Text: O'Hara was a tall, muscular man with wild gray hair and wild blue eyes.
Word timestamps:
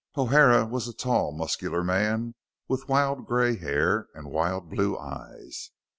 O'Hara 0.17 0.65
was 0.65 0.87
a 0.87 0.93
tall, 0.95 1.31
muscular 1.31 1.83
man 1.83 2.33
with 2.67 2.89
wild 2.89 3.27
gray 3.27 3.55
hair 3.55 4.07
and 4.15 4.31
wild 4.31 4.67
blue 4.67 4.97
eyes. 4.97 5.69